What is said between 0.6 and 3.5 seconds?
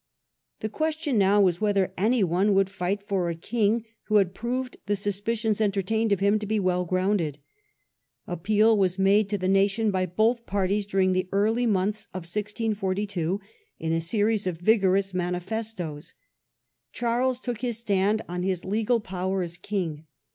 The question now was whether any one would fight for a